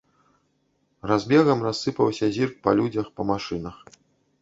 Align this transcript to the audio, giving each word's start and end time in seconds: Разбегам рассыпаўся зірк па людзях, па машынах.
Разбегам 1.11 1.63
рассыпаўся 1.67 2.25
зірк 2.41 2.55
па 2.67 2.71
людзях, 2.83 3.15
па 3.19 3.31
машынах. 3.35 3.75